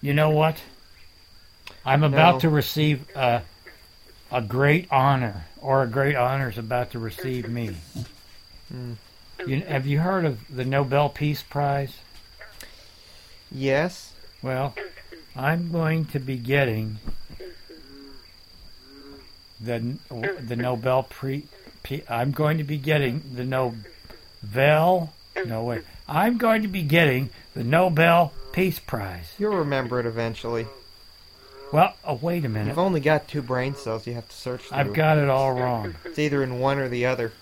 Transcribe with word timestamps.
you 0.00 0.12
know 0.14 0.30
what? 0.30 0.56
I'm 1.84 2.02
about 2.04 2.34
No. 2.34 2.40
to 2.40 2.48
receive 2.48 3.06
a 3.16 3.42
a 4.30 4.40
great 4.42 4.88
honor, 4.90 5.44
or 5.60 5.82
a 5.82 5.86
great 5.86 6.16
honor 6.16 6.48
is 6.50 6.58
about 6.58 6.90
to 6.90 6.98
receive 6.98 7.48
me. 7.48 7.76
Hmm. 8.72 8.94
You, 9.46 9.60
have 9.60 9.86
you 9.86 10.00
heard 10.00 10.24
of 10.24 10.40
the 10.54 10.64
Nobel 10.64 11.08
Peace 11.08 11.42
Prize? 11.44 11.98
Yes. 13.52 14.12
Well, 14.42 14.74
I'm 15.36 15.70
going 15.70 16.06
to 16.06 16.18
be 16.18 16.36
getting 16.36 16.98
the 19.60 19.96
the 20.40 20.56
Nobel 20.56 21.04
pre. 21.04 21.44
P, 21.82 22.02
I'm 22.08 22.32
going 22.32 22.58
to 22.58 22.64
be 22.64 22.78
getting 22.78 23.22
the 23.34 23.44
Nobel. 23.44 25.12
No 25.46 25.62
way. 25.64 25.82
I'm 26.08 26.36
going 26.38 26.62
to 26.62 26.68
be 26.68 26.82
getting 26.82 27.30
the 27.54 27.62
Nobel 27.62 28.32
Peace 28.56 28.78
Prize. 28.78 29.34
You'll 29.38 29.58
remember 29.58 30.00
it 30.00 30.06
eventually. 30.06 30.66
Well, 31.74 31.94
oh, 32.06 32.14
wait 32.22 32.42
a 32.46 32.48
minute. 32.48 32.68
You've 32.68 32.78
only 32.78 33.00
got 33.00 33.28
two 33.28 33.42
brain 33.42 33.74
cells 33.74 34.06
you 34.06 34.14
have 34.14 34.26
to 34.30 34.34
search 34.34 34.62
through. 34.62 34.78
I've 34.78 34.94
got 34.94 35.18
it 35.18 35.28
all 35.28 35.52
wrong. 35.52 35.94
It's 36.06 36.18
either 36.18 36.42
in 36.42 36.58
one 36.58 36.78
or 36.78 36.88
the 36.88 37.04
other. 37.04 37.32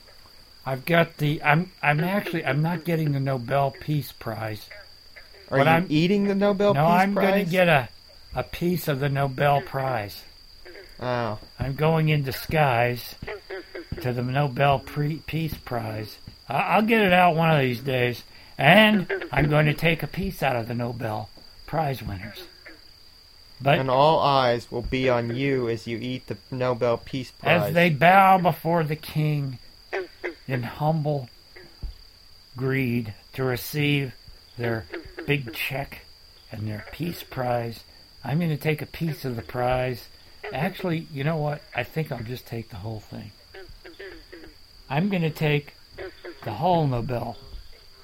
I've 0.66 0.84
got 0.84 1.18
the. 1.18 1.40
I'm. 1.44 1.70
I'm 1.80 2.00
actually. 2.00 2.44
I'm 2.44 2.62
not 2.62 2.82
getting 2.84 3.12
the 3.12 3.20
Nobel 3.20 3.70
Peace 3.78 4.10
Prize. 4.10 4.68
Are 5.52 5.58
you 5.58 5.64
I'm- 5.64 5.86
eating 5.88 6.24
the 6.24 6.34
Nobel 6.34 6.72
Peace? 6.72 6.78
no, 6.78 6.86
Peace 6.86 7.00
I'm 7.00 7.14
Prize? 7.14 7.28
going 7.30 7.44
to 7.44 7.50
get 7.50 7.68
a 7.68 7.88
a 8.34 8.42
piece 8.42 8.88
of 8.88 8.98
the 8.98 9.08
Nobel 9.08 9.60
Prize. 9.60 10.24
Oh. 10.98 11.38
I'm 11.60 11.76
going 11.76 12.08
in 12.08 12.24
disguise 12.24 13.14
to 14.00 14.12
the 14.12 14.22
Nobel 14.22 14.80
Pre- 14.80 15.22
Peace 15.26 15.54
Prize. 15.54 16.16
I- 16.48 16.54
I'll 16.74 16.82
get 16.82 17.02
it 17.02 17.12
out 17.12 17.36
one 17.36 17.50
of 17.50 17.60
these 17.60 17.80
days, 17.80 18.24
and 18.58 19.06
I'm 19.32 19.48
going 19.48 19.66
to 19.66 19.74
take 19.74 20.02
a 20.02 20.06
piece 20.06 20.42
out 20.42 20.56
of 20.56 20.68
the 20.68 20.74
Nobel 20.74 21.28
Prize 21.66 22.02
winners. 22.02 22.44
But 23.60 23.78
and 23.78 23.90
all 23.90 24.18
eyes 24.20 24.70
will 24.70 24.82
be 24.82 25.08
on 25.08 25.34
you 25.34 25.68
as 25.68 25.86
you 25.86 25.98
eat 25.98 26.26
the 26.26 26.36
Nobel 26.50 26.98
Peace 26.98 27.30
Prize. 27.30 27.68
as 27.68 27.74
they 27.74 27.90
bow 27.90 28.38
before 28.38 28.84
the 28.84 28.96
king 28.96 29.58
in 30.46 30.62
humble 30.64 31.28
greed 32.56 33.14
to 33.32 33.44
receive 33.44 34.14
their 34.58 34.86
big 35.26 35.52
check 35.52 36.02
and 36.52 36.68
their 36.68 36.84
peace 36.92 37.22
prize, 37.22 37.80
I'm 38.22 38.38
going 38.38 38.50
to 38.50 38.56
take 38.56 38.82
a 38.82 38.86
piece 38.86 39.24
of 39.24 39.36
the 39.36 39.42
prize. 39.42 40.08
Actually, 40.52 41.06
you 41.12 41.24
know 41.24 41.36
what? 41.36 41.62
I 41.74 41.82
think 41.82 42.12
I'll 42.12 42.22
just 42.22 42.46
take 42.46 42.70
the 42.70 42.76
whole 42.76 43.00
thing. 43.00 43.32
I'm 44.88 45.08
going 45.08 45.22
to 45.22 45.30
take 45.30 45.74
the 46.44 46.52
whole 46.52 46.86
Nobel 46.86 47.36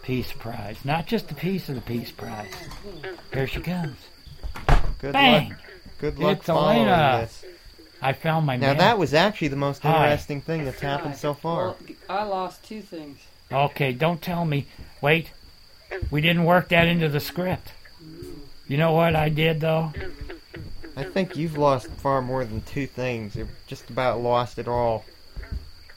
Peace 0.02 0.32
Prize, 0.32 0.84
not 0.84 1.06
just 1.06 1.30
a 1.30 1.34
piece 1.34 1.68
of 1.68 1.74
the 1.74 1.80
Peace 1.82 2.10
Prize. 2.10 2.52
Here 3.32 3.46
she 3.46 3.60
comes. 3.60 3.96
Good 4.98 5.12
Bang! 5.12 5.50
luck. 5.50 5.58
Good 5.98 6.18
luck 6.18 6.38
It's 6.38 6.46
following 6.46 6.78
Elena. 6.88 7.18
this. 7.22 7.44
I 8.02 8.14
found 8.14 8.46
my 8.46 8.56
Now 8.56 8.68
man. 8.68 8.78
that 8.78 8.98
was 8.98 9.12
actually 9.12 9.48
the 9.48 9.56
most 9.56 9.82
Hi. 9.82 10.04
interesting 10.10 10.40
thing 10.40 10.64
that's 10.64 10.80
happened 10.80 11.16
so 11.16 11.34
far. 11.34 11.66
Well, 11.66 11.76
I 12.08 12.24
lost 12.24 12.64
two 12.64 12.80
things. 12.80 13.18
Okay, 13.52 13.92
don't 13.92 14.22
tell 14.22 14.44
me. 14.46 14.66
Wait, 15.02 15.30
we 16.10 16.20
didn't 16.22 16.44
work 16.44 16.70
that 16.70 16.86
into 16.86 17.08
the 17.08 17.20
script. 17.20 17.72
You 18.68 18.78
know 18.78 18.92
what 18.92 19.14
I 19.14 19.28
did 19.28 19.60
though? 19.60 19.92
I 20.96 21.04
think 21.04 21.36
you've 21.36 21.58
lost 21.58 21.88
far 21.88 22.22
more 22.22 22.44
than 22.44 22.62
two 22.62 22.86
things. 22.86 23.36
You've 23.36 23.50
just 23.66 23.90
about 23.90 24.20
lost 24.20 24.58
it 24.58 24.66
all. 24.68 25.04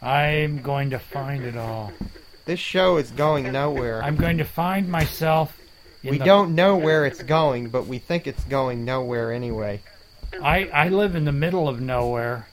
I'm 0.02 0.62
going 0.62 0.90
to 0.90 1.00
find 1.00 1.44
it 1.46 1.56
all. 1.56 1.94
This 2.46 2.59
show 2.59 2.98
is 2.98 3.12
going 3.12 3.52
nowhere. 3.52 4.04
I'm 4.04 4.16
going 4.18 4.38
to 4.38 4.44
find 4.46 4.90
myself. 4.90 5.58
In 6.04 6.12
we 6.12 6.18
the, 6.18 6.26
don't 6.26 6.56
know 6.56 6.76
where 6.76 7.06
it's 7.06 7.24
going, 7.24 7.70
but 7.70 7.88
we 7.88 7.98
think 8.00 8.28
it's 8.28 8.44
going 8.44 8.84
nowhere 8.84 9.31
anyway. 9.31 9.81
I 10.42 10.66
I 10.68 10.90
live 10.90 11.16
in 11.16 11.24
the 11.26 11.31
middle 11.31 11.70
of 11.70 11.80
nowhere, 11.80 12.48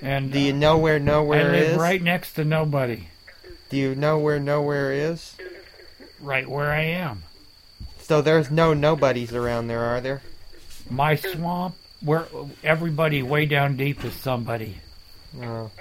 and 0.00 0.30
Do 0.30 0.38
you 0.38 0.52
uh, 0.52 0.56
know 0.56 0.78
where 0.78 0.96
I 0.96 0.98
nowhere 0.98 1.50
live 1.50 1.70
is? 1.70 1.76
right 1.78 2.00
next 2.00 2.34
to 2.34 2.44
nobody. 2.44 3.08
Do 3.70 3.76
you 3.76 3.96
know 3.96 4.18
where 4.18 4.38
nowhere 4.38 4.92
is? 4.92 5.34
Right 6.20 6.48
where 6.48 6.70
I 6.70 6.82
am. 6.82 7.24
So 7.98 8.22
there's 8.22 8.50
no 8.50 8.72
nobodies 8.72 9.34
around 9.34 9.66
there, 9.66 9.82
are 9.82 10.00
there? 10.00 10.22
My 10.88 11.16
swamp, 11.16 11.74
where 12.00 12.26
everybody 12.62 13.22
way 13.22 13.46
down 13.46 13.76
deep 13.76 14.04
is 14.04 14.14
somebody. 14.14 14.76
Oh. 15.42 15.72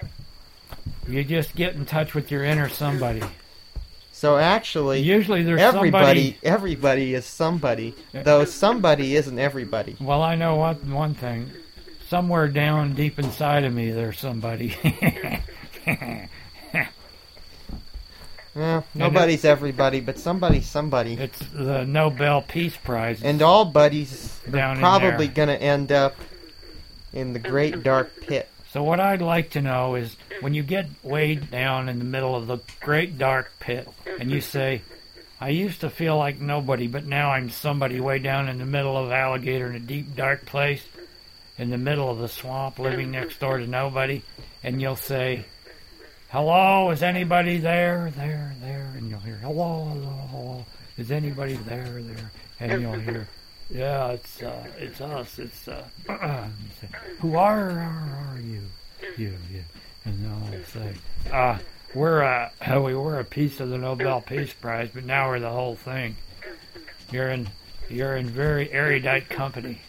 You 1.07 1.23
just 1.23 1.55
get 1.55 1.75
in 1.75 1.85
touch 1.85 2.13
with 2.13 2.31
your 2.31 2.43
inner 2.43 2.69
somebody. 2.69 3.21
So 4.11 4.37
actually, 4.37 5.01
Usually 5.01 5.43
there's 5.43 5.59
everybody, 5.61 6.31
somebody. 6.31 6.37
everybody 6.43 7.13
is 7.13 7.25
somebody. 7.25 7.95
Though 8.13 8.45
somebody 8.45 9.15
isn't 9.15 9.37
everybody. 9.37 9.97
Well, 9.99 10.21
I 10.21 10.35
know 10.35 10.55
what 10.55 10.83
one 10.85 11.13
thing. 11.13 11.51
Somewhere 12.07 12.47
down 12.47 12.93
deep 12.93 13.19
inside 13.19 13.65
of 13.65 13.73
me, 13.73 13.91
there's 13.91 14.19
somebody. 14.19 14.75
Well, 18.55 18.85
nobody's 18.93 19.43
everybody, 19.43 19.99
but 19.99 20.17
somebody's 20.17 20.65
somebody. 20.65 21.15
it's 21.15 21.39
the 21.53 21.83
Nobel 21.83 22.41
Peace 22.41 22.77
Prize. 22.77 23.21
And 23.21 23.41
all 23.41 23.65
buddies 23.65 24.39
are 24.47 24.77
probably 24.77 25.27
going 25.27 25.49
to 25.49 25.61
end 25.61 25.91
up 25.91 26.15
in 27.11 27.33
the 27.33 27.39
great 27.39 27.83
dark 27.83 28.13
pit. 28.21 28.47
So 28.71 28.81
what 28.81 29.01
I'd 29.01 29.21
like 29.21 29.49
to 29.51 29.61
know 29.61 29.95
is 29.95 30.15
when 30.41 30.53
you 30.53 30.63
get 30.63 30.87
way 31.03 31.35
down 31.35 31.89
in 31.89 31.99
the 31.99 32.05
middle 32.05 32.35
of 32.35 32.47
the 32.47 32.59
great 32.81 33.17
dark 33.17 33.51
pit 33.59 33.87
and 34.19 34.31
you 34.31 34.41
say, 34.41 34.81
I 35.39 35.49
used 35.49 35.81
to 35.81 35.89
feel 35.89 36.17
like 36.17 36.39
nobody, 36.39 36.87
but 36.87 37.05
now 37.05 37.31
I'm 37.31 37.49
somebody 37.49 37.99
way 37.99 38.19
down 38.19 38.47
in 38.47 38.57
the 38.57 38.65
middle 38.65 38.97
of 38.97 39.11
alligator 39.11 39.67
in 39.67 39.75
a 39.75 39.79
deep 39.79 40.15
dark 40.15 40.45
place 40.45 40.83
in 41.57 41.69
the 41.69 41.77
middle 41.77 42.09
of 42.09 42.19
the 42.19 42.27
swamp 42.27 42.79
living 42.79 43.11
next 43.11 43.39
door 43.39 43.57
to 43.57 43.67
nobody 43.67 44.21
and 44.63 44.81
you'll 44.81 44.95
say, 44.95 45.45
Hello, 46.29 46.89
is 46.91 47.03
anybody 47.03 47.59
there? 47.59 48.11
There, 48.15 48.55
there 48.61 48.93
and 48.97 49.09
you'll 49.09 49.19
hear 49.19 49.35
hello, 49.37 49.85
hello, 49.85 50.27
hello. 50.31 50.65
Is 50.97 51.11
anybody 51.11 51.53
there, 51.55 52.01
there? 52.01 52.31
And 52.59 52.81
you'll 52.81 52.99
hear 52.99 53.27
yeah, 53.69 54.11
it's 54.11 54.43
uh, 54.43 54.67
it's 54.77 55.01
us. 55.01 55.39
It's 55.39 55.67
uh, 55.67 55.83
you 56.07 56.69
say, 56.81 56.87
who 57.19 57.35
are, 57.35 57.71
are 57.71 58.33
are 58.33 58.39
you? 58.39 58.61
You, 59.17 59.33
you, 59.51 59.63
and 60.05 60.23
they'll 60.23 60.63
say, 60.65 60.93
uh, 61.31 61.57
we're 61.93 62.23
uh, 62.23 62.49
we 62.81 62.93
were 62.93 63.19
a 63.19 63.23
piece 63.23 63.59
of 63.59 63.69
the 63.69 63.77
Nobel 63.77 64.21
Peace 64.21 64.53
Prize, 64.53 64.89
but 64.93 65.05
now 65.05 65.29
we're 65.29 65.39
the 65.39 65.49
whole 65.49 65.75
thing. 65.75 66.15
You're 67.11 67.29
in 67.29 67.49
you're 67.89 68.15
in 68.15 68.27
very 68.27 68.71
erudite 68.71 69.29
company, 69.29 69.81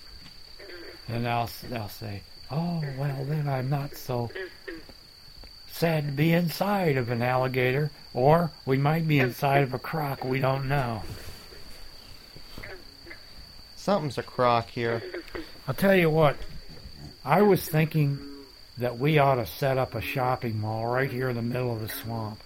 and 1.08 1.26
they'll 1.26 1.50
they'll 1.68 1.88
say, 1.88 2.22
oh 2.50 2.82
well, 2.96 3.24
then 3.24 3.48
I'm 3.48 3.68
not 3.68 3.96
so 3.96 4.30
sad 5.68 6.06
to 6.06 6.12
be 6.12 6.32
inside 6.32 6.96
of 6.96 7.10
an 7.10 7.22
alligator, 7.22 7.90
or 8.14 8.50
we 8.64 8.78
might 8.78 9.06
be 9.06 9.18
inside 9.18 9.62
of 9.62 9.74
a 9.74 9.78
croc. 9.78 10.24
We 10.24 10.40
don't 10.40 10.68
know. 10.68 11.02
Something's 13.74 14.18
a 14.18 14.22
crock 14.22 14.70
here. 14.70 15.02
I'll 15.68 15.74
tell 15.74 15.94
you 15.94 16.10
what, 16.10 16.36
I 17.24 17.42
was 17.42 17.68
thinking 17.68 18.18
that 18.78 18.98
we 18.98 19.18
ought 19.18 19.36
to 19.36 19.46
set 19.46 19.78
up 19.78 19.94
a 19.94 20.00
shopping 20.00 20.60
mall 20.60 20.86
right 20.86 21.10
here 21.10 21.28
in 21.28 21.36
the 21.36 21.42
middle 21.42 21.72
of 21.72 21.80
the 21.80 21.88
swamp. 21.88 22.40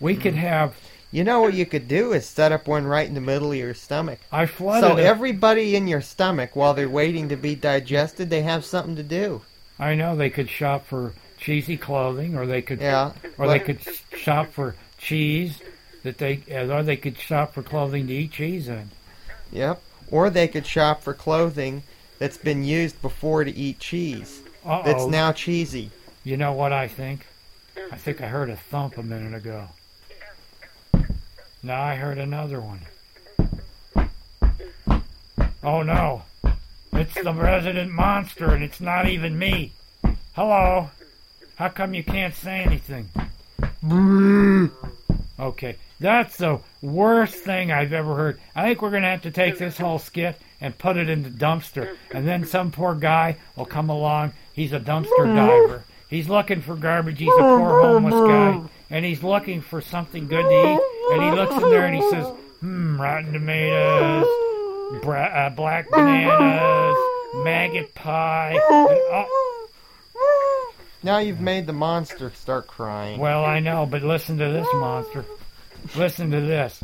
We 0.00 0.16
could 0.16 0.34
mm-hmm. 0.34 0.42
have. 0.42 0.76
You 1.12 1.24
know 1.24 1.40
what 1.40 1.54
you 1.54 1.64
could 1.64 1.86
do 1.88 2.12
is 2.12 2.26
set 2.26 2.52
up 2.52 2.66
one 2.66 2.84
right 2.84 3.06
in 3.06 3.14
the 3.14 3.20
middle 3.20 3.52
of 3.52 3.56
your 3.56 3.74
stomach. 3.74 4.18
I 4.32 4.46
flooded. 4.46 4.90
So 4.90 4.96
it. 4.98 5.04
everybody 5.04 5.76
in 5.76 5.86
your 5.86 6.00
stomach, 6.02 6.56
while 6.56 6.74
they're 6.74 6.88
waiting 6.88 7.28
to 7.28 7.36
be 7.36 7.54
digested, 7.54 8.28
they 8.28 8.42
have 8.42 8.64
something 8.64 8.96
to 8.96 9.02
do. 9.02 9.42
I 9.78 9.94
know 9.94 10.16
they 10.16 10.30
could 10.30 10.50
shop 10.50 10.86
for 10.86 11.14
cheesy 11.38 11.76
clothing, 11.76 12.36
or 12.36 12.44
they 12.44 12.60
could, 12.60 12.80
Yeah. 12.80 13.12
or 13.38 13.46
they 13.46 13.60
could 13.60 13.78
shop 14.16 14.52
for 14.52 14.74
cheese 14.98 15.60
that 16.02 16.18
they, 16.18 16.40
or 16.50 16.82
they 16.82 16.96
could 16.96 17.18
shop 17.18 17.54
for 17.54 17.62
clothing 17.62 18.08
to 18.08 18.14
eat 18.14 18.32
cheese 18.32 18.68
in. 18.68 18.90
Yep. 19.52 19.80
Or 20.10 20.28
they 20.28 20.48
could 20.48 20.66
shop 20.66 21.02
for 21.02 21.14
clothing 21.14 21.82
that's 22.18 22.36
been 22.36 22.64
used 22.64 23.00
before 23.00 23.44
to 23.44 23.54
eat 23.54 23.78
cheese. 23.78 24.42
Uh 24.66 24.82
That's 24.82 25.04
oh. 25.04 25.08
now 25.08 25.30
cheesy. 25.30 25.90
You 26.24 26.36
know 26.36 26.52
what 26.52 26.72
I 26.72 26.88
think? 26.88 27.24
I 27.92 27.96
think 27.96 28.20
I 28.20 28.26
heard 28.26 28.50
a 28.50 28.56
thump 28.56 28.98
a 28.98 29.02
minute 29.02 29.32
ago. 29.32 29.68
Now 31.62 31.82
I 31.82 31.94
heard 31.94 32.18
another 32.18 32.60
one. 32.60 32.80
Oh 35.62 35.82
no. 35.82 36.22
It's 36.92 37.14
the 37.14 37.32
resident 37.32 37.92
monster 37.92 38.52
and 38.52 38.64
it's 38.64 38.80
not 38.80 39.08
even 39.08 39.38
me. 39.38 39.72
Hello. 40.34 40.90
How 41.54 41.68
come 41.68 41.94
you 41.94 42.02
can't 42.02 42.34
say 42.34 42.60
anything? 42.60 43.08
Okay. 45.38 45.76
That's 45.98 46.36
the 46.36 46.60
worst 46.82 47.34
thing 47.36 47.72
I've 47.72 47.92
ever 47.92 48.14
heard. 48.14 48.40
I 48.54 48.64
think 48.64 48.82
we're 48.82 48.90
going 48.90 49.02
to 49.02 49.08
have 49.08 49.22
to 49.22 49.30
take 49.30 49.56
this 49.58 49.78
whole 49.78 49.98
skit 49.98 50.38
and 50.60 50.76
put 50.76 50.96
it 50.96 51.08
in 51.08 51.22
the 51.22 51.30
dumpster. 51.30 51.96
And 52.12 52.26
then 52.28 52.44
some 52.44 52.70
poor 52.70 52.94
guy 52.94 53.36
will 53.56 53.64
come 53.66 53.88
along. 53.88 54.32
He's 54.52 54.72
a 54.72 54.80
dumpster 54.80 55.34
diver. 55.34 55.84
He's 56.08 56.28
looking 56.28 56.60
for 56.60 56.76
garbage. 56.76 57.18
He's 57.18 57.28
a 57.28 57.36
poor 57.38 57.80
homeless 57.82 58.14
guy. 58.14 58.60
And 58.90 59.04
he's 59.04 59.22
looking 59.22 59.60
for 59.62 59.80
something 59.80 60.26
good 60.28 60.42
to 60.44 60.72
eat. 60.74 60.80
And 61.12 61.22
he 61.22 61.30
looks 61.32 61.54
in 61.54 61.62
there 61.70 61.86
and 61.86 61.94
he 61.96 62.10
says, 62.10 62.26
hmm, 62.60 63.00
rotten 63.00 63.32
tomatoes, 63.32 64.26
bra- 65.02 65.24
uh, 65.24 65.50
black 65.50 65.90
bananas, 65.90 66.96
maggot 67.44 67.94
pie. 67.94 68.58
And, 68.70 69.26
Now 71.06 71.18
you've 71.18 71.40
made 71.40 71.68
the 71.68 71.72
monster 71.72 72.30
start 72.30 72.66
crying. 72.66 73.20
well, 73.20 73.44
I 73.44 73.60
know, 73.60 73.86
but 73.86 74.02
listen 74.02 74.38
to 74.38 74.50
this 74.50 74.66
monster. 74.74 75.24
Listen 75.94 76.32
to 76.32 76.40
this. 76.40 76.82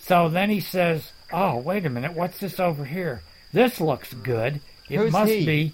So 0.00 0.30
then 0.30 0.48
he 0.48 0.60
says, 0.60 1.12
"Oh, 1.30 1.58
wait 1.58 1.84
a 1.84 1.90
minute. 1.90 2.14
What's 2.14 2.38
this 2.38 2.58
over 2.58 2.86
here? 2.86 3.20
This 3.52 3.78
looks 3.78 4.14
good. 4.14 4.62
It 4.88 4.96
Who's 4.96 5.12
must 5.12 5.30
he? 5.30 5.44
be. 5.44 5.72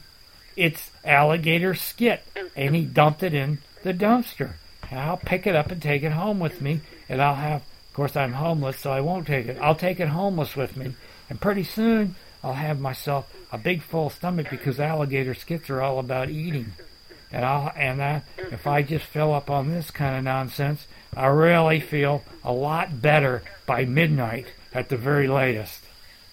It's 0.57 0.91
alligator 1.05 1.73
skit." 1.77 2.27
And 2.57 2.75
he 2.75 2.85
dumped 2.85 3.23
it 3.23 3.33
in 3.33 3.59
the 3.85 3.95
dumpster. 3.95 4.55
And 4.91 4.99
I'll 4.99 5.17
pick 5.17 5.47
it 5.47 5.55
up 5.55 5.71
and 5.71 5.81
take 5.81 6.03
it 6.03 6.11
home 6.11 6.41
with 6.41 6.61
me, 6.61 6.81
and 7.09 7.23
I'll 7.23 7.37
have. 7.37 7.63
Of 7.63 7.93
course, 7.95 8.17
I'm 8.17 8.33
homeless, 8.33 8.81
so 8.81 8.91
I 8.91 9.03
won't 9.03 9.29
take 9.29 9.47
it. 9.47 9.57
I'll 9.61 9.77
take 9.77 10.01
it 10.01 10.09
homeless 10.09 10.57
with 10.57 10.77
me, 10.77 10.95
and 11.31 11.41
pretty 11.41 11.63
soon 11.63 12.17
I'll 12.43 12.55
have 12.55 12.81
myself 12.81 13.33
a 13.53 13.57
big 13.57 13.83
full 13.83 14.11
stomach 14.11 14.51
because 14.51 14.81
alligator 14.81 15.35
skits 15.35 15.71
are 15.71 15.81
all 15.81 16.01
about 16.01 16.29
eating. 16.29 16.73
And 17.35 17.45
I'll 17.45 17.73
and 17.77 18.01
I, 18.01 18.23
if 18.53 18.65
I 18.67 18.83
just 18.83 19.05
fill 19.07 19.35
up 19.35 19.51
on 19.51 19.69
this 19.69 19.91
kind 19.91 20.17
of 20.17 20.23
nonsense, 20.23 20.87
I 21.17 21.27
really 21.27 21.81
feel 21.81 22.23
a 22.45 22.53
lot 22.53 23.03
better 23.03 23.43
by 23.67 23.85
midnight 23.85 24.47
at 24.73 24.89
the 24.89 24.97
very 24.97 25.27
latest. 25.27 25.81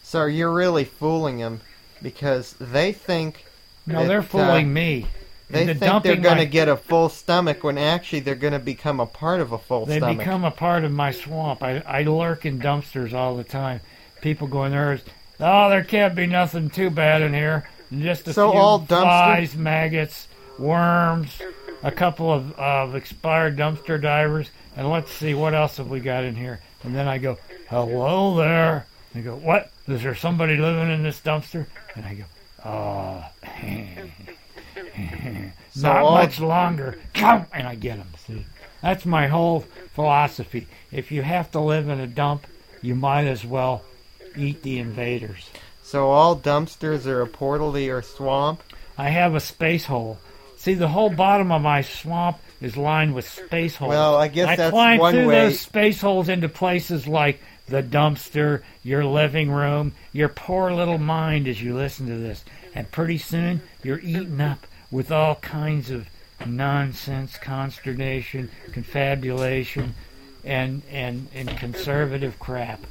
So 0.04 0.26
you're 0.26 0.54
really 0.54 0.86
fooling 0.86 1.40
them 1.40 1.62
because 2.04 2.54
they 2.60 2.92
think 2.92 3.46
No, 3.88 4.02
It, 4.04 4.08
they're 4.10 4.20
uh, 4.20 4.24
fooling 4.24 4.72
me. 4.72 5.08
they 5.50 5.64
Into 5.64 5.74
think 5.76 6.04
they're 6.04 6.16
going 6.18 6.38
to 6.38 6.46
get 6.46 6.68
a 6.70 6.78
full 6.78 7.10
stomach 7.10 7.64
when 7.64 7.80
actually 7.80 8.20
they're 8.20 8.36
going 8.36 8.54
to 8.54 8.60
become 8.60 9.00
a 9.00 9.08
part 9.08 9.40
of 9.42 9.52
a 9.54 9.58
full 9.58 9.88
They 9.88 9.98
stomach. 9.98 10.20
become 10.20 10.44
a 10.44 10.52
part 10.52 10.84
of 10.84 10.92
my 10.92 11.12
swamp. 11.12 11.64
I, 11.64 11.80
I 11.88 12.04
lurk 12.04 12.46
in 12.46 12.60
dumpsters 12.60 13.14
all 13.14 13.36
the 13.36 13.44
time. 13.44 13.80
People 14.22 14.48
go 14.48 14.66
in 14.66 14.72
there. 14.72 15.00
Oh, 15.40 15.68
there 15.70 15.84
can't 15.84 16.14
be 16.14 16.28
nothing 16.28 16.70
too 16.70 16.92
bad 16.92 17.24
in 17.24 17.34
here. 17.34 17.68
Just 17.92 18.28
a 18.28 18.34
So 18.34 18.52
few 18.52 18.60
all 18.60 18.80
dumpster- 18.82 18.88
flies, 19.02 19.56
maggots, 19.56 20.28
worms, 20.60 21.42
a 21.84 21.92
couple 21.92 22.32
of, 22.32 22.52
of 22.60 22.96
expired 22.96 23.58
dumpster 23.58 24.00
divers, 24.02 24.50
and 24.76 24.90
let's 24.90 25.12
see 25.12 25.34
what 25.34 25.54
else 25.54 25.78
have 25.78 25.88
we 25.90 26.00
got 26.00 26.24
in 26.24 26.36
here. 26.36 26.60
And 26.84 26.96
then 26.96 27.08
I 27.08 27.18
go, 27.18 27.38
"Hello 27.70 28.36
there." 28.38 28.86
They 29.14 29.22
go, 29.22 29.36
"What? 29.36 29.72
Is 29.88 30.02
there 30.04 30.16
somebody 30.16 30.58
living 30.58 30.92
in 30.92 31.04
this 31.04 31.20
dumpster?" 31.20 31.68
And 31.96 32.06
I 32.06 32.14
go, 32.16 32.24
"Oh, 32.66 33.26
So 35.74 35.88
not 35.88 35.98
all- 35.98 36.12
much 36.16 36.40
longer." 36.40 36.98
Chomp! 37.14 37.48
And 37.54 37.68
I 37.68 37.76
get 37.76 37.98
them. 37.98 38.08
See, 38.28 38.46
that's 38.82 39.06
my 39.06 39.28
whole 39.28 39.62
philosophy. 39.94 40.68
If 40.92 41.12
you 41.12 41.22
have 41.22 41.52
to 41.52 41.60
live 41.60 41.90
in 41.90 42.00
a 42.00 42.08
dump, 42.08 42.46
you 42.82 42.96
might 42.96 43.28
as 43.28 43.46
well 43.46 43.84
eat 44.36 44.64
the 44.64 44.80
invaders. 44.80 45.50
So 45.84 46.10
all 46.10 46.36
dumpsters 46.38 47.06
are 47.06 47.22
a 47.22 47.28
portal 47.28 47.74
to 47.74 47.82
your 47.82 48.02
swamp. 48.02 48.62
I 48.98 49.10
have 49.10 49.36
a 49.36 49.40
space 49.40 49.86
hole. 49.86 50.20
See, 50.62 50.76
the 50.76 50.90
whole 50.90 51.10
bottom 51.10 51.52
of 51.52 51.64
my 51.64 51.82
swamp 51.82 52.38
is 52.62 52.78
lined 52.78 53.16
with 53.16 53.28
space 53.28 53.76
holes. 53.76 53.90
Well, 53.90 54.16
I 54.16 54.28
guess 54.28 54.48
I 54.48 54.56
that's 54.56 54.70
climb 54.70 55.00
one 55.00 55.12
through 55.12 55.28
way- 55.30 55.46
those 55.46 55.60
space 55.60 56.00
holes 56.00 56.30
into 56.30 56.50
places 56.50 57.08
like 57.08 57.42
the 57.68 57.82
dumpster, 57.82 58.62
your 58.84 59.04
living 59.04 59.50
room, 59.50 59.94
your 60.14 60.30
poor 60.30 60.72
little 60.72 61.00
mind 61.00 61.48
as 61.48 61.64
you 61.64 61.76
listen 61.76 62.06
to 62.10 62.16
this. 62.16 62.46
And 62.76 62.92
pretty 62.92 63.18
soon, 63.18 63.62
you're 63.82 64.02
eaten 64.02 64.40
up 64.40 64.68
with 64.92 65.12
all 65.12 65.34
kinds 65.38 65.90
of 65.90 66.08
nonsense, 66.46 67.38
consternation, 67.38 68.52
confabulation, 68.72 69.96
and, 70.44 70.84
and, 70.92 71.28
and 71.34 71.50
conservative 71.58 72.38
crap. 72.38 72.82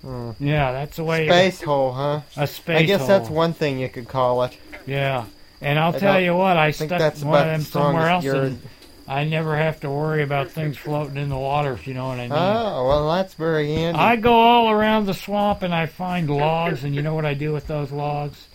Hmm. 0.00 0.30
Yeah, 0.40 0.72
that's 0.72 0.96
the 0.96 1.04
way. 1.04 1.28
Space 1.28 1.60
hole, 1.60 1.92
huh? 1.92 2.22
a 2.38 2.46
space 2.46 2.78
I 2.78 2.82
guess 2.84 3.00
hole. 3.00 3.08
that's 3.08 3.28
one 3.28 3.52
thing 3.52 3.78
you 3.78 3.90
could 3.90 4.08
call 4.08 4.44
it. 4.44 4.56
Yeah. 4.86 5.26
And 5.60 5.78
I'll 5.78 5.94
I 5.94 5.98
tell 5.98 6.20
you 6.20 6.36
what, 6.36 6.56
I, 6.56 6.70
stuck 6.70 7.16
one 7.18 7.40
of 7.40 7.46
them 7.46 7.60
somewhere 7.62 8.08
else, 8.08 8.24
and 8.24 8.60
I 9.08 9.24
never 9.24 9.56
have 9.56 9.80
to 9.80 9.90
worry 9.90 10.22
about 10.22 10.50
things 10.50 10.76
floating 10.76 11.16
in 11.16 11.28
the 11.28 11.38
water, 11.38 11.72
if 11.72 11.86
you 11.86 11.94
know 11.94 12.08
what 12.08 12.18
I 12.18 12.28
mean. 12.28 12.32
Oh, 12.32 12.86
well, 12.88 13.12
that's 13.12 13.34
very 13.34 13.72
handy. 13.72 13.98
I 13.98 14.16
go 14.16 14.34
all 14.34 14.70
around 14.70 15.06
the 15.06 15.14
swamp 15.14 15.62
and 15.62 15.74
I 15.74 15.86
find 15.86 16.28
logs, 16.28 16.84
and 16.84 16.94
you 16.94 17.02
know 17.02 17.14
what 17.14 17.24
I 17.24 17.34
do 17.34 17.52
with 17.52 17.66
those 17.66 17.90
logs? 17.90 18.46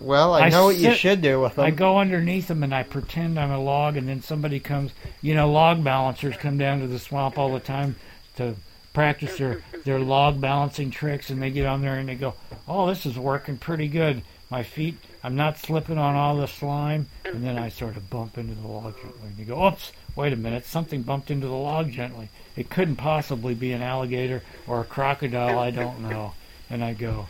well, 0.00 0.32
I, 0.32 0.42
I 0.42 0.48
know 0.48 0.66
what 0.66 0.76
you 0.76 0.94
should 0.94 1.20
do 1.20 1.40
with 1.40 1.56
them. 1.56 1.66
I 1.66 1.70
go 1.70 1.98
underneath 1.98 2.48
them 2.48 2.62
and 2.62 2.74
I 2.74 2.82
pretend 2.84 3.38
I'm 3.38 3.50
a 3.50 3.60
log, 3.60 3.96
and 3.96 4.08
then 4.08 4.22
somebody 4.22 4.58
comes. 4.60 4.92
You 5.20 5.34
know, 5.34 5.50
log 5.50 5.84
balancers 5.84 6.36
come 6.36 6.56
down 6.56 6.80
to 6.80 6.86
the 6.86 6.98
swamp 6.98 7.38
all 7.38 7.52
the 7.52 7.60
time 7.60 7.96
to 8.36 8.54
practice 8.92 9.36
their 9.38 9.62
their 9.84 9.98
log 9.98 10.40
balancing 10.40 10.90
tricks, 10.90 11.30
and 11.30 11.42
they 11.42 11.50
get 11.50 11.66
on 11.66 11.82
there 11.82 11.98
and 11.98 12.08
they 12.08 12.14
go, 12.14 12.34
"Oh, 12.66 12.86
this 12.86 13.04
is 13.04 13.18
working 13.18 13.58
pretty 13.58 13.88
good. 13.88 14.22
My 14.50 14.62
feet, 14.62 14.96
I'm 15.22 15.36
not 15.36 15.58
slipping 15.58 15.98
on 15.98 16.14
all 16.14 16.36
the 16.36 16.46
slime." 16.46 17.08
And 17.24 17.44
then 17.44 17.58
I 17.58 17.68
sort 17.68 17.96
of 17.96 18.10
bump 18.10 18.38
into 18.38 18.54
the 18.54 18.66
log 18.66 18.96
gently, 19.00 19.28
and 19.28 19.38
you 19.38 19.44
go, 19.44 19.66
"Oops, 19.66 19.92
wait 20.16 20.32
a 20.32 20.36
minute, 20.36 20.66
something 20.66 21.02
bumped 21.02 21.30
into 21.30 21.46
the 21.46 21.54
log 21.54 21.90
gently. 21.90 22.28
It 22.56 22.70
couldn't 22.70 22.96
possibly 22.96 23.54
be 23.54 23.72
an 23.72 23.82
alligator 23.82 24.42
or 24.66 24.80
a 24.80 24.84
crocodile. 24.84 25.58
I 25.58 25.70
don't 25.70 26.00
know." 26.00 26.34
And 26.68 26.84
I 26.84 26.92
go, 26.92 27.26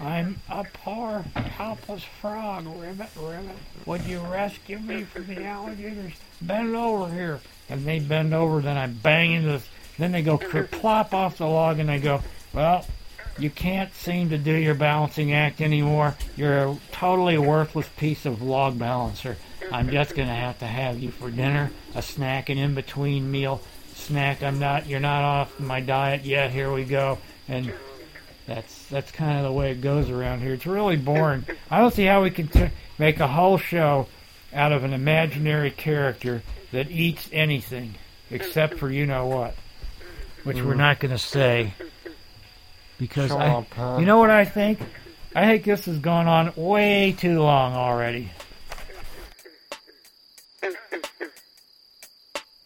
I'm 0.00 0.40
a 0.48 0.64
poor, 0.64 1.24
helpless 1.34 2.02
frog, 2.20 2.64
Ribbit, 2.66 3.10
Ribbit. 3.16 3.56
Would 3.84 4.04
you 4.04 4.20
rescue 4.20 4.78
me 4.78 5.04
from 5.04 5.26
the 5.26 5.44
alligators? 5.44 6.14
Bend 6.40 6.74
over 6.74 7.12
here. 7.12 7.40
And 7.68 7.84
they 7.84 7.98
bend 7.98 8.32
over, 8.32 8.60
then 8.60 8.78
I 8.78 8.86
bang 8.86 9.32
into 9.32 9.48
this. 9.48 9.68
Then 9.98 10.12
they 10.12 10.22
go 10.22 10.38
plop 10.38 11.12
off 11.12 11.36
the 11.36 11.46
log, 11.46 11.78
and 11.78 11.90
I 11.90 11.98
go, 11.98 12.22
Well, 12.54 12.86
you 13.40 13.50
can't 13.50 13.94
seem 13.94 14.30
to 14.30 14.38
do 14.38 14.52
your 14.52 14.74
balancing 14.74 15.32
act 15.32 15.60
anymore. 15.60 16.16
You're 16.36 16.58
a 16.58 16.76
totally 16.92 17.38
worthless 17.38 17.88
piece 17.96 18.26
of 18.26 18.42
log 18.42 18.78
balancer. 18.78 19.36
I'm 19.72 19.90
just 19.90 20.14
going 20.14 20.28
to 20.28 20.34
have 20.34 20.58
to 20.60 20.66
have 20.66 20.98
you 20.98 21.10
for 21.10 21.30
dinner, 21.30 21.70
a 21.94 22.02
snack, 22.02 22.48
an 22.48 22.58
in 22.58 22.74
between 22.74 23.30
meal 23.30 23.60
snack. 23.94 24.42
I'm 24.42 24.58
not, 24.58 24.86
you're 24.86 25.00
not 25.00 25.22
off 25.22 25.60
my 25.60 25.80
diet 25.80 26.24
yet. 26.24 26.50
Here 26.50 26.72
we 26.72 26.84
go. 26.84 27.18
And 27.48 27.72
that's 28.46 28.86
that's 28.86 29.12
kind 29.12 29.38
of 29.38 29.44
the 29.44 29.52
way 29.52 29.70
it 29.70 29.80
goes 29.80 30.10
around 30.10 30.40
here. 30.40 30.54
It's 30.54 30.66
really 30.66 30.96
boring. 30.96 31.44
I 31.70 31.78
don't 31.78 31.94
see 31.94 32.04
how 32.04 32.22
we 32.22 32.30
can 32.30 32.48
t- 32.48 32.70
make 32.98 33.20
a 33.20 33.28
whole 33.28 33.58
show 33.58 34.08
out 34.52 34.72
of 34.72 34.82
an 34.82 34.92
imaginary 34.92 35.70
character 35.70 36.42
that 36.72 36.90
eats 36.90 37.28
anything 37.32 37.94
except 38.30 38.78
for 38.78 38.90
you 38.90 39.06
know 39.06 39.26
what, 39.26 39.54
which 40.42 40.56
we're 40.56 40.70
mm-hmm. 40.70 40.78
not 40.78 41.00
going 41.00 41.12
to 41.12 41.18
say 41.18 41.74
because 43.00 43.32
I, 43.32 43.48
Chomp, 43.48 43.66
huh? 43.72 43.96
you 43.98 44.06
know 44.06 44.18
what 44.18 44.30
I 44.30 44.44
think. 44.44 44.78
I 45.34 45.46
think 45.46 45.64
this 45.64 45.86
has 45.86 45.98
gone 45.98 46.28
on 46.28 46.52
way 46.54 47.16
too 47.18 47.40
long 47.42 47.72
already. 47.72 48.30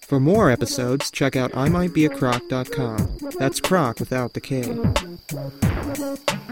For 0.02 0.20
more 0.20 0.50
episodes, 0.50 1.10
check 1.10 1.34
out 1.34 1.52
imightbeacroc.com. 1.52 3.30
That's 3.38 3.60
croc 3.60 4.00
without 4.00 4.34
the 4.34 4.40
K. 4.40 4.62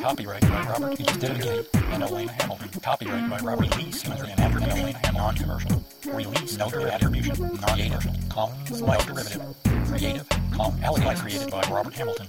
Copyright 0.01 0.41
by 0.43 0.67
Robert 0.69 1.01
E. 1.01 1.05
Stinney 1.05 1.67
and 1.93 2.03
Elena 2.03 2.33
Hamilton. 2.33 2.81
Copyright 2.81 3.31
by 3.31 3.39
Robert 3.39 3.77
Lee 3.77 3.93
Smith 3.93 4.23
and 4.23 4.41
Andrew 4.41 4.63
and 4.63 4.73
Elena 4.73 4.99
Hamilton. 4.99 5.47
Non-commercial. 5.47 5.85
Release. 6.13 6.57
No 6.57 6.67
attribution. 6.67 7.41
Non-commercial. 7.41 8.13
Commons. 8.31 8.81
No 8.81 8.87
derivative. 8.99 9.43
Creative. 9.87 10.42
Alligator 10.63 11.21
created 11.21 11.51
by 11.51 11.61
Robert 11.63 11.95
Hamilton. 11.95 12.27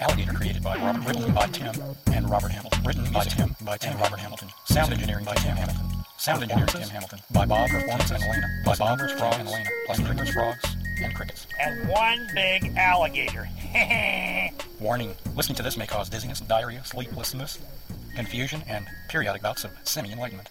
Alligator 0.00 0.32
created 0.32 0.62
by 0.62 0.76
Robert. 0.76 1.06
Written 1.06 1.34
by 1.34 1.46
Tim 1.48 1.74
and 2.06 2.30
Robert 2.30 2.50
Hamilton. 2.50 2.82
Written 2.84 3.12
by 3.12 3.24
Tim. 3.24 3.54
By 3.62 3.76
Tim. 3.76 3.98
Robert 3.98 4.18
Hamilton. 4.18 4.48
Sound 4.64 4.92
engineering 4.94 5.26
by 5.26 5.34
Tim 5.34 5.56
Hamilton. 5.56 5.84
Sound 6.16 6.42
engineer 6.42 6.64
Tim 6.66 6.88
Hamilton. 6.88 7.18
By 7.30 7.44
Bob, 7.44 7.68
Performance, 7.68 8.10
and 8.10 8.22
Elena. 8.22 8.46
By 8.64 8.76
Bob, 8.76 9.00
Rich 9.00 9.12
Frog, 9.12 9.34
and 9.34 9.48
Elena. 9.48 9.68
Plus 9.84 9.98
Streamers, 9.98 10.30
Frogs, 10.30 10.76
and 11.02 11.14
Crickets. 11.14 11.46
And 11.60 11.88
one 11.90 12.26
big 12.34 12.72
alligator. 12.76 13.46
Warning, 14.80 15.14
listening 15.34 15.56
to 15.56 15.62
this 15.62 15.76
may 15.76 15.86
cause 15.86 16.08
dizziness, 16.08 16.40
diarrhea, 16.40 16.82
sleeplessness, 16.82 17.58
confusion, 18.14 18.62
and 18.66 18.86
periodic 19.10 19.42
bouts 19.42 19.64
of 19.64 19.70
semi-enlightenment. 19.84 20.48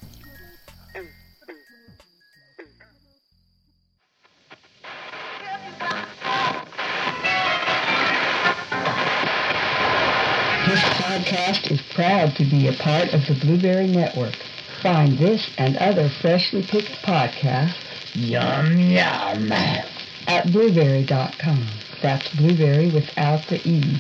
Podcast 11.36 11.70
is 11.70 11.82
proud 11.94 12.34
to 12.38 12.46
be 12.46 12.70
a 12.70 12.74
part 12.74 13.14
of 13.14 13.26
the 13.28 13.34
Blubrry 13.34 13.88
Network. 13.88 14.36
Find 14.82 15.18
this 15.18 15.50
and 15.58 15.76
other 15.78 16.08
freshly 16.22 16.64
picked 16.64 17.02
podcasts 17.04 17.76
yum 18.14 18.80
yum 18.80 19.52
at 19.52 20.50
blubrry.com. 20.54 21.68
That's 22.02 22.30
blueberry 22.36 22.90
without 22.90 23.46
the 23.48 23.60
E. 23.68 24.00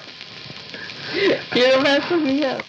You're 1.54 1.82
messing 1.82 2.24
me 2.24 2.44
up. 2.44 2.64